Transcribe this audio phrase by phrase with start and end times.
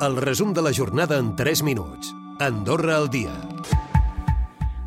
[0.00, 2.14] El resum de la jornada en 3 minuts.
[2.38, 3.34] Andorra al dia.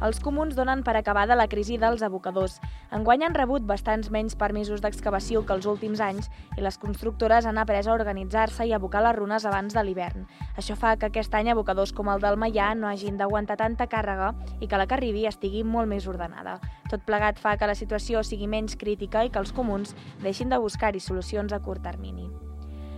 [0.02, 2.56] Els comuns donen per acabada la crisi dels abocadors.
[2.98, 7.62] Enguany han rebut bastants menys permisos d'excavació que els últims anys i les constructores han
[7.62, 10.24] après a organitzar-se i abocar les runes abans de l'hivern.
[10.58, 14.32] Això fa que aquest any abocadors com el del Maià no hagin d'aguantar tanta càrrega
[14.62, 16.58] i que la que arribi estigui molt més ordenada.
[16.90, 19.94] Tot plegat fa que la situació sigui menys crítica i que els comuns
[20.26, 22.32] deixin de buscar-hi solucions a curt termini.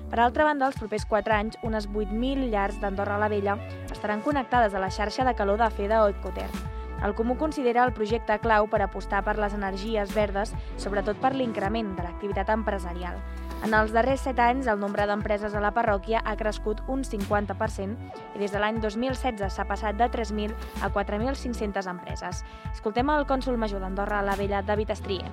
[0.10, 3.58] Per altra banda, els propers 4 anys, unes 8.000 llars d'Andorra la Vella
[3.91, 6.73] estaran connectades a la xarxa de calor de fe d'Oikotern.
[7.04, 11.91] El Comú considera el projecte clau per apostar per les energies verdes, sobretot per l'increment
[11.98, 13.20] de l'activitat empresarial.
[13.66, 17.98] En els darrers 7 anys, el nombre d'empreses a la parròquia ha crescut un 50%
[18.35, 22.46] i des de l'any 2016 s'ha passat de 3.000 a 4.500 empreses.
[22.74, 25.32] Escoltem el cònsul major d'Andorra a la Vella, David Estrier.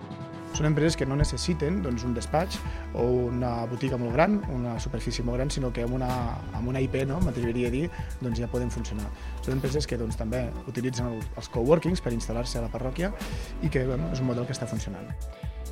[0.52, 2.58] Són empreses que no necessiten doncs, un despatx
[2.94, 6.10] o una botiga molt gran, una superfície molt gran, sinó que amb una,
[6.52, 7.86] amb una IP, no, m'atreviria a dir,
[8.20, 9.08] doncs ja poden funcionar.
[9.40, 13.12] Són empreses que doncs, també utilitzen el, els coworkings per instal·lar-se a la parròquia
[13.62, 15.08] i que bueno, és un model que està funcionant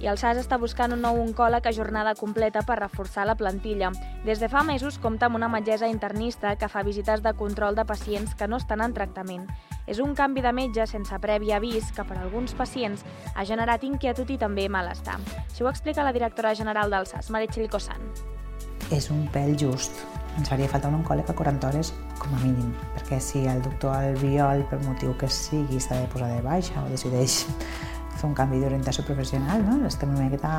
[0.01, 3.91] i el SAS està buscant un nou oncòleg a jornada completa per reforçar la plantilla.
[4.25, 7.85] Des de fa mesos compta amb una metgessa internista que fa visites de control de
[7.85, 9.45] pacients que no estan en tractament.
[9.91, 13.03] És un canvi de metge sense previ avís que per a alguns pacients
[13.35, 15.17] ha generat inquietud i també malestar.
[15.49, 18.05] Això ho explica la directora general del SAS, Meritxell Cossan.
[18.95, 19.99] És un pèl just.
[20.39, 23.97] Ens faria falta un oncòleg a 40 hores com a mínim, perquè si el doctor
[23.97, 27.41] Albiol, per motiu que sigui, s'ha de posar de baixa o decideix
[28.21, 29.81] fer un canvi d'orientació professional, no?
[29.91, 30.53] estem una miqueta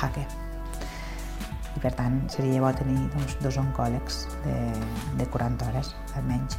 [0.00, 0.26] jaque.
[1.76, 4.58] I per tant seria bo tenir doncs, dos oncòlegs de,
[5.20, 6.58] de 40 hores, almenys.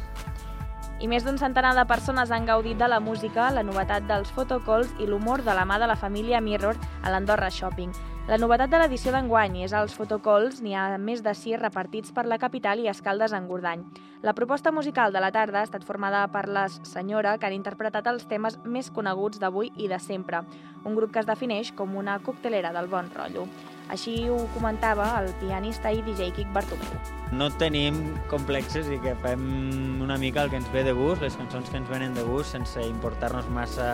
[0.98, 4.90] I més d'un centenar de persones han gaudit de la música, la novetat dels fotocalls
[4.98, 6.74] i l'humor de la mà de la família Mirror
[7.04, 7.94] a l'Andorra Shopping.
[8.28, 12.26] La novetat de l'edició d'enguany és als fotocalls, n'hi ha més de sis repartits per
[12.28, 13.86] la capital i escaldes en Gordany.
[14.20, 18.10] La proposta musical de la tarda ha estat formada per les Senyora, que han interpretat
[18.12, 20.42] els temes més coneguts d'avui i de sempre,
[20.84, 23.46] un grup que es defineix com una coctelera del bon rotllo.
[23.88, 27.00] Així ho comentava el pianista i DJ Quic Bartomeu.
[27.32, 27.96] No tenim
[28.28, 31.80] complexes i que fem una mica el que ens ve de gust, les cançons que
[31.80, 33.88] ens venen de gust, sense importar-nos massa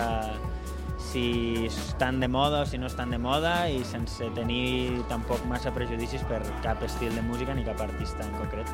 [1.14, 5.70] si estan de moda o si no estan de moda i sense tenir tampoc massa
[5.70, 8.66] prejudicis per cap estil de música ni cap artista en concret.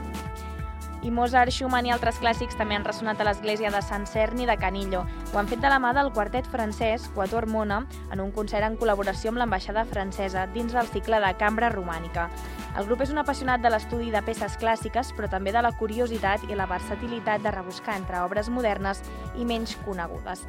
[1.02, 4.56] I Mozart, Schumann i altres clàssics també han ressonat a l'església de Sant Cerni de
[4.60, 5.02] Canillo.
[5.32, 8.76] Ho han fet de la mà del quartet francès Quatro Hormona en un concert en
[8.80, 12.30] col·laboració amb l'ambaixada francesa dins del cicle de Cambra Romànica.
[12.76, 16.48] El grup és un apassionat de l'estudi de peces clàssiques, però també de la curiositat
[16.48, 19.04] i la versatilitat de rebuscar entre obres modernes
[19.36, 20.48] i menys conegudes.